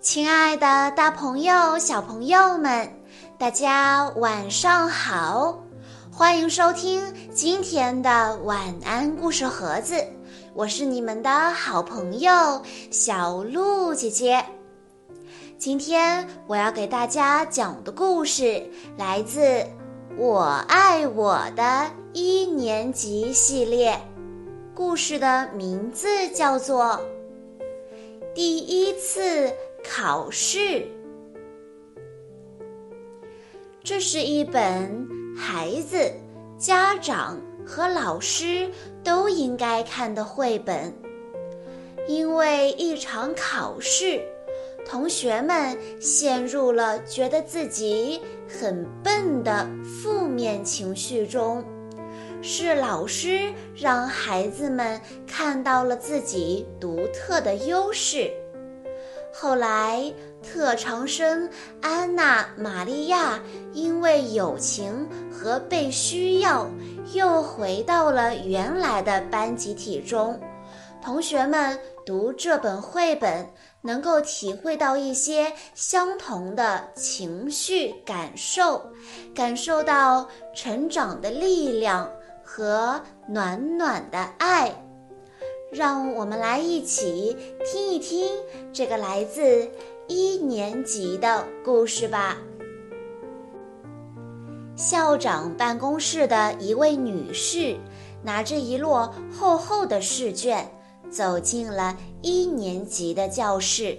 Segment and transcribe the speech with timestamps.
[0.00, 2.88] 亲爱的，大朋友、小朋友们，
[3.36, 5.58] 大家晚上好！
[6.12, 9.96] 欢迎收听今天的晚安故事盒子，
[10.54, 12.62] 我是你们的好朋友
[12.92, 14.44] 小鹿姐姐。
[15.58, 19.40] 今天我要给大家讲的故事来自
[20.16, 24.00] 《我爱我的一年级》系列，
[24.76, 26.84] 故事的名字叫做
[28.32, 29.48] 《第一次》。
[29.82, 30.86] 考试，
[33.82, 35.98] 这是一本孩子、
[36.58, 38.70] 家长和老师
[39.02, 40.92] 都应该看的绘本。
[42.06, 44.20] 因为一场考试，
[44.86, 51.64] 同学们陷入了觉得自己很笨的负面情绪中。
[52.40, 58.30] 是老师让孩子们看到了自己独特的优势。
[59.32, 60.12] 后来，
[60.42, 61.48] 特长生
[61.80, 63.40] 安娜·玛利亚
[63.72, 66.68] 因为友情和被需要，
[67.12, 70.38] 又回到了原来的班集体中。
[71.00, 73.48] 同学们读这本绘本，
[73.80, 78.84] 能够体会到一些相同的情绪感受，
[79.32, 82.10] 感受到成长的力量
[82.42, 84.74] 和暖暖的爱。
[85.70, 88.26] 让我们来一起听一听
[88.72, 89.68] 这个来自
[90.06, 92.38] 一年级的故事吧。
[94.74, 97.76] 校长办公室的一位女士
[98.22, 100.70] 拿着一摞厚厚的试卷
[101.10, 103.98] 走进了一年级的教室，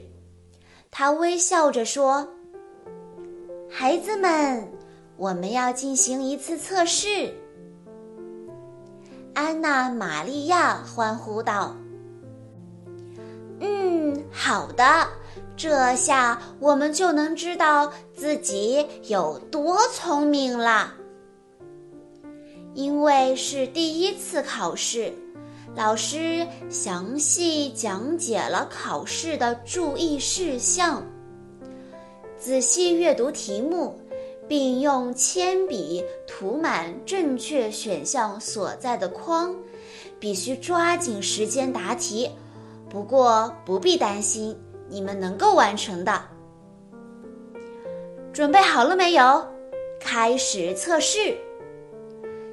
[0.89, 2.27] 她微笑着说
[3.69, 4.67] ：“孩子们，
[5.17, 7.33] 我们要进行一次测试。”
[9.39, 11.73] 安娜·玛利亚欢呼道
[13.61, 14.83] ：“嗯，好的，
[15.55, 20.93] 这下我们就能知道自己有多聪明了。
[22.73, 25.14] 因为是第一次考试，
[25.73, 31.02] 老师详细讲解了考试的注意事项，
[32.37, 33.97] 仔细阅读题目。”
[34.49, 39.55] 并用铅笔涂满正确选项所在的框，
[40.20, 42.32] 必须抓紧时间答题。
[42.89, 44.58] 不过不必担心，
[44.89, 46.21] 你们能够完成的。
[48.33, 49.48] 准备好了没有？
[50.02, 51.38] 开始测试。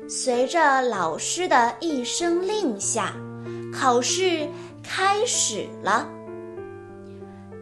[0.08, 3.14] 随着老师的一声令下，
[3.72, 4.46] 考试
[4.82, 6.06] 开始了。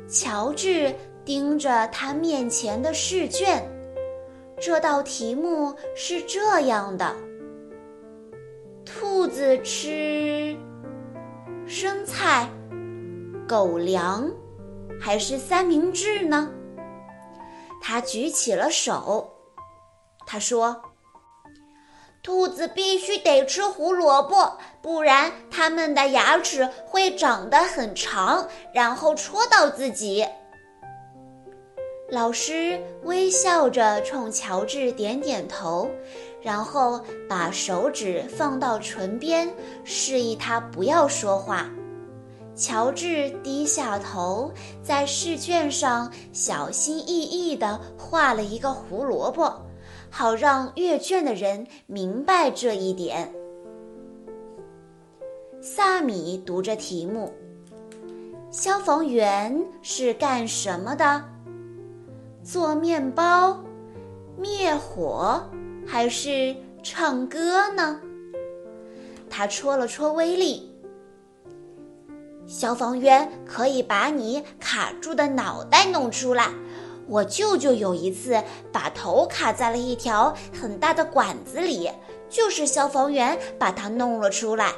[0.09, 0.95] 乔治
[1.25, 3.65] 盯着他面前的试卷。
[4.61, 7.15] 这道题目是这样的：
[8.85, 10.57] 兔子吃
[11.67, 12.49] 生菜、
[13.47, 14.31] 狗粮，
[15.01, 16.51] 还是三明治呢？
[17.83, 19.31] 他举起了手。
[20.27, 20.81] 他说
[22.23, 30.27] ：“兔子必须得吃胡萝卜，不然它们的牙齿会长得很长，然后戳到自己。”
[32.11, 35.91] 老师微笑着冲乔治点点头，
[36.43, 39.53] 然后把手指放到唇边，
[39.85, 41.69] 示意他不要说话。
[42.55, 49.53] 乔治低下头，在试卷上小心翼翼地画了一个胡萝卜，
[50.09, 53.33] 好让阅卷的人明白这一点。
[55.61, 57.33] 萨米读着题目
[58.53, 61.25] ：“消防员是干什么的？”
[62.45, 63.59] 做面包、
[64.37, 65.43] 灭火，
[65.87, 67.99] 还是唱歌呢？
[69.31, 70.71] 他戳了戳威力。
[72.47, 76.51] 消防员可以把你卡住的脑袋弄出来。
[77.07, 81.91] 我舅舅有一次把头卡在了一条很大的管子里，
[82.29, 84.73] 就是消防员把它弄了出来。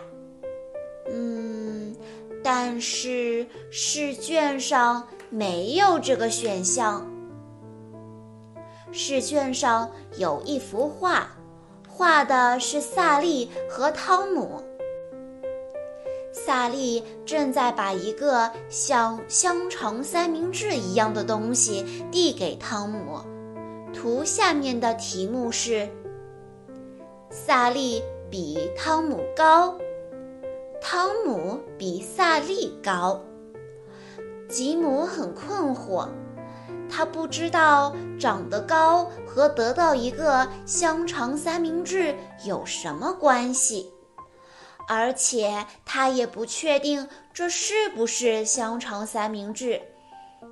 [1.11, 1.97] 嗯，
[2.45, 7.05] 但是试卷上没有这个选项。
[8.99, 11.29] 试卷上有一幅画，
[11.87, 14.63] 画的是萨利和汤姆。
[16.33, 23.21] 萨利正在把一个像香肠三明治一样的东西递给汤姆。
[23.93, 25.87] 图下面的题目是：
[27.29, 29.77] 萨利比汤姆高，
[30.81, 33.21] 汤姆比萨利高。
[34.49, 36.09] 吉姆很困惑。
[36.97, 42.17] 他不知道长得高和得到一个香肠三明治
[42.47, 43.93] 有什么关系，
[44.89, 49.79] 而且他也不确定这是不是香肠三明治。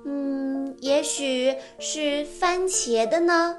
[0.05, 3.57] 嗯，也许是番茄的呢。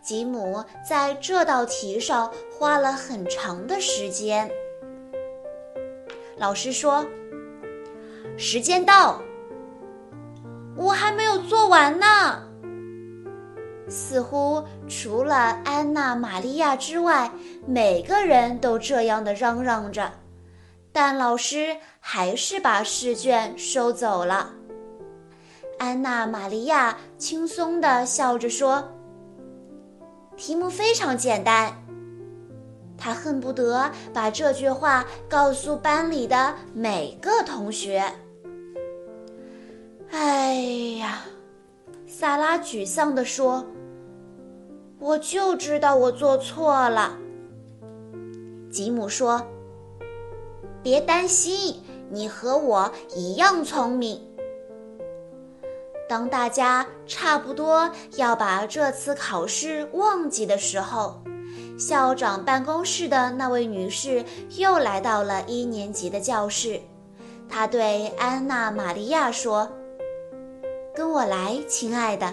[0.00, 4.48] 吉姆在这道题上花了很长的时间。
[6.36, 7.04] 老师说
[8.38, 9.20] ：“时间到。”
[10.76, 12.42] 我还没有做完呢。
[13.88, 15.34] 似乎除了
[15.64, 17.30] 安娜·玛利亚之外，
[17.66, 20.10] 每个人都这样的嚷嚷着，
[20.92, 24.50] 但老师还是把试卷收走了。
[25.78, 28.82] 安娜·玛利亚轻松地笑着说
[30.36, 31.72] ：“题目非常简单。”
[32.98, 38.10] 她恨不得把这句话告诉班里的每个同学。
[40.10, 40.54] 哎
[40.98, 41.22] 呀，
[42.06, 43.66] 萨拉沮丧地说
[44.98, 47.16] ：“我就知道我做错了。”
[48.70, 49.44] 吉姆说
[50.82, 54.20] ：“别担心，你和我一样聪明。”
[56.08, 61.20] 当大家差不多要把这次考试忘记的时候，
[61.76, 64.24] 校长办公室的那位女士
[64.56, 66.80] 又来到了一年级的教室。
[67.48, 69.68] 她对安娜·玛利亚说。
[70.96, 72.32] 跟我来，亲爱的。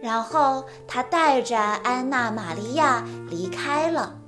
[0.00, 4.18] 然后他带着安娜·玛利亚离开了。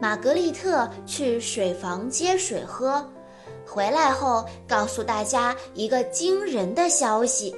[0.00, 3.06] 玛格丽特去水房接水喝，
[3.66, 7.54] 回来后告诉大家一个惊人的消息：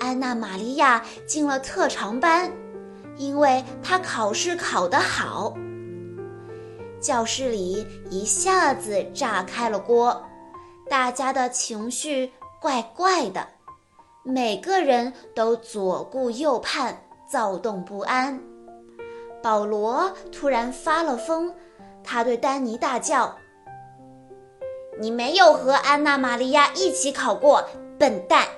[0.00, 2.52] 安娜·玛利亚进了特长班，
[3.16, 5.54] 因为她考试考得好。
[7.00, 10.20] 教室里一下子炸开了锅，
[10.90, 12.32] 大家的情绪。
[12.60, 13.46] 怪怪的，
[14.24, 17.00] 每个人都左顾右盼，
[17.30, 18.40] 躁动不安。
[19.40, 21.54] 保罗突然发了疯，
[22.02, 23.36] 他对丹尼大叫
[24.98, 27.64] ：“你没有和安娜·玛利亚一起考过，
[27.96, 28.48] 笨蛋！”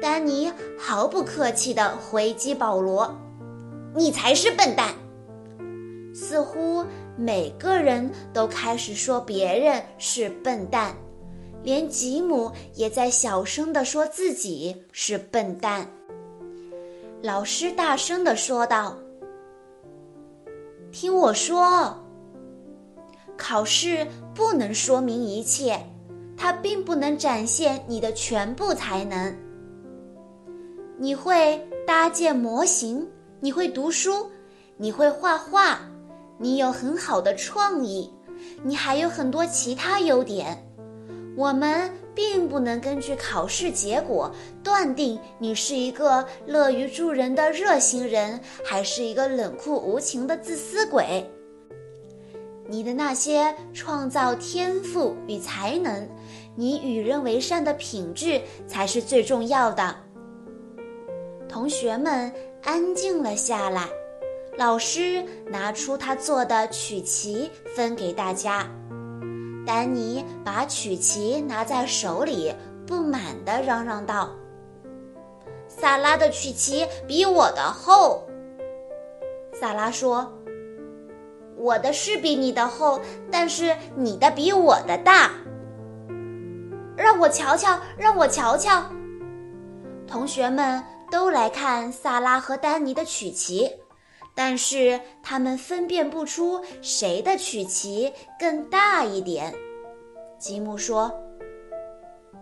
[0.00, 3.12] 丹尼毫不客气地回击保罗
[3.96, 4.94] ：“你才是笨蛋！”
[6.14, 6.84] 似乎
[7.16, 10.94] 每个人都开始说别人是笨蛋。
[11.62, 15.88] 连吉姆也在小声地说自己是笨蛋。
[17.22, 18.98] 老师大声地说道
[20.90, 21.96] ：“听我说，
[23.36, 24.04] 考试
[24.34, 25.78] 不能说明一切，
[26.36, 29.36] 它并不能展现你的全部才能。
[30.98, 33.08] 你会搭建模型，
[33.38, 34.26] 你会读书，
[34.76, 35.78] 你会画画，
[36.38, 38.12] 你有很好的创意，
[38.64, 40.68] 你还有很多其他优点。”
[41.34, 44.30] 我们并不能根据考试结果
[44.62, 51.24] 断定你是一个乐于助人的热心人，还是一个冷酷无情的自私鬼。
[52.68, 56.08] 你的那些创造天赋与才能，
[56.54, 59.94] 你与人为善的品质才是最重要的。
[61.48, 62.32] 同学们
[62.62, 63.88] 安静了下来，
[64.56, 68.70] 老师拿出他做的曲奇，分给大家。
[69.64, 72.52] 丹尼把曲奇拿在手里，
[72.86, 74.30] 不满地嚷嚷道
[75.68, 78.26] ：“萨拉的曲奇比我的厚。”
[79.58, 80.32] 萨拉说
[81.56, 83.00] ：“我的是比你的厚，
[83.30, 85.30] 但是你的比我的大。”
[86.96, 88.82] 让我瞧瞧，让我瞧瞧。
[90.06, 93.70] 同学们都来看萨拉和丹尼的曲奇。
[94.34, 99.54] 但是他们分辨不出谁的曲奇更大一点。
[100.38, 101.12] 吉姆说：“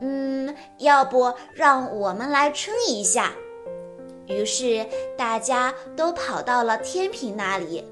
[0.01, 3.33] 嗯，要不让我们来称一下。”
[4.29, 4.87] 于是
[5.19, 7.85] 大家都跑到了天平那里。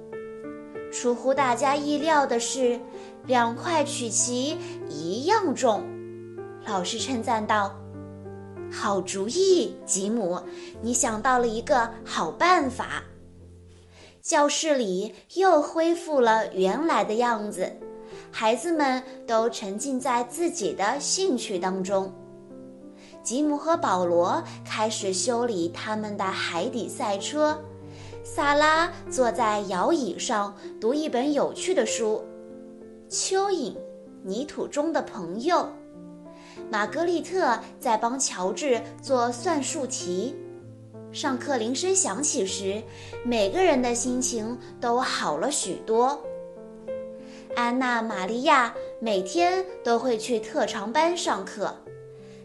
[0.92, 2.80] 出乎大家意料的是，
[3.26, 4.56] 两块曲奇
[4.88, 5.84] 一样重。
[6.66, 7.74] 老师称赞道
[8.72, 10.40] ：“好主意，吉姆，
[10.80, 13.02] 你想到了一个好办法。”
[14.22, 17.72] 教室里又恢复了原来的样子，
[18.30, 22.12] 孩子们都沉浸在自己的兴趣当中。
[23.22, 27.58] 吉姆和保罗开始修理他们的海底赛车，
[28.24, 32.22] 萨拉坐在摇椅上读一本有趣的书，
[33.12, 33.74] 《蚯蚓：
[34.22, 35.56] 泥土中的朋友》。
[36.70, 40.34] 玛格丽特在帮乔治做算术题。
[41.10, 42.82] 上课铃声响起时，
[43.24, 46.22] 每个人的心情都好了许多。
[47.56, 51.74] 安娜·玛利亚每天都会去特长班上课，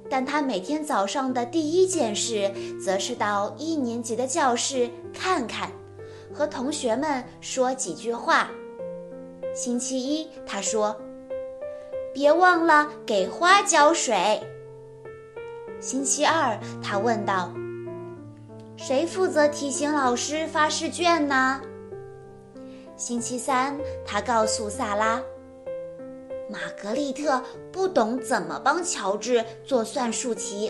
[0.10, 2.52] 但她每天早上的第一件事，
[2.84, 5.70] 则是到一年级的教室看看，
[6.34, 8.50] 和同学们说几句话。
[9.54, 11.00] 星期一，她说
[12.14, 14.42] ：“别忘了给花浇水。”
[15.80, 17.52] 星期二，他问道
[18.86, 21.62] ：“谁负责提醒老师发试卷呢？”
[22.98, 25.24] 星期三，他告诉萨拉
[26.52, 30.70] ：“玛格丽特不懂怎么帮乔治做算术题。”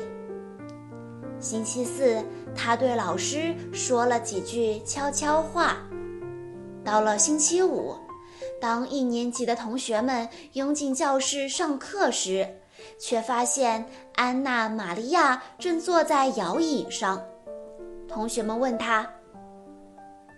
[1.42, 2.24] 星期四，
[2.56, 5.78] 他对老师说了几句悄悄话。
[6.86, 7.96] 到了星期五，
[8.62, 12.48] 当一年级的同学们拥进教室上课时，
[13.00, 17.20] 却发现安娜·玛利亚正坐在摇椅上。
[18.14, 19.10] 同学们问他。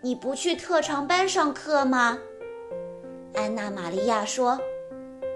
[0.01, 2.17] 你不去特长班上课吗？
[3.33, 4.57] 安娜·玛利亚说：“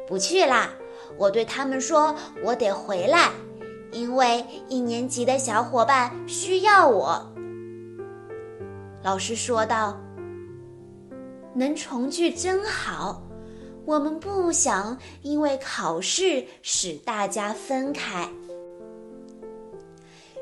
[0.07, 0.69] 不去啦。”
[1.17, 2.15] 我对他们说
[2.45, 3.31] ：“我得回来，
[3.91, 7.19] 因为一年级的小伙伴需要我。”
[9.03, 9.99] 老师说道
[11.53, 13.21] ：“能重聚真好，
[13.85, 18.29] 我们不想因为考试使大家分开。”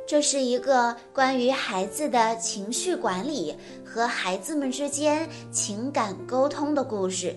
[0.07, 7.35] 这是一个关于孩子的情绪管理和孩子们之间情感沟通的故事，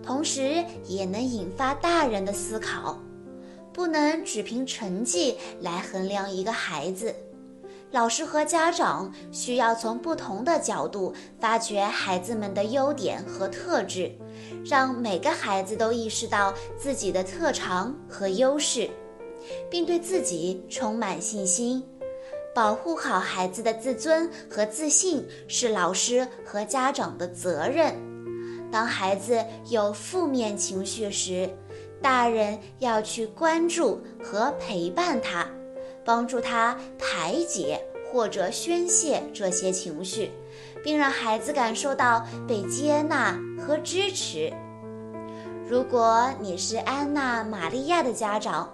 [0.00, 2.96] 同时也能引发大人的思考。
[3.72, 7.12] 不能只凭成绩来衡量一个孩子，
[7.90, 14.16] 老师和家长需要从不同的角度发掘孩子们的优点和特质，
[14.64, 18.88] 让每个孩子都意识到自己的特长和优势，
[19.68, 21.82] 并对自己充满信心。
[22.54, 27.92] 保护好孩子的自尊和自信是老师和家长的责任。
[28.70, 31.50] 当孩子有负面情绪时，
[32.00, 35.48] 大人要去关注和陪伴他，
[36.04, 37.80] 帮助他排解
[38.12, 40.30] 或者宣泄这些情绪，
[40.84, 44.52] 并让孩子感受到被接纳和支持。
[45.68, 48.72] 如果你是安娜·玛利亚的家长，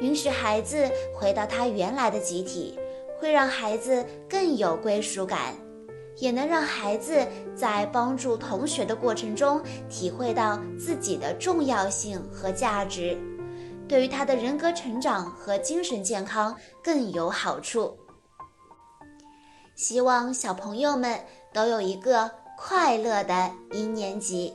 [0.00, 2.79] 允许孩子回到他原来的集体。
[3.20, 5.54] 会让孩子更有归属感，
[6.16, 13.18] 也能让孩子在帮助同学的过程中体会到自己的重要性和价值，
[13.86, 17.94] 对于他的人格成长和精神健康更有好处。
[19.76, 21.18] 希望小朋友们
[21.52, 24.54] 都有一个快乐的一年级。